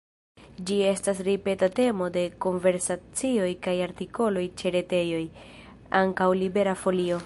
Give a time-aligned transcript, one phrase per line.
[0.69, 5.25] Ĝi estis ripeta temo de konversacioj kaj artikoloj ĉe retejoj,
[6.05, 7.19] ankaŭ Libera Folio.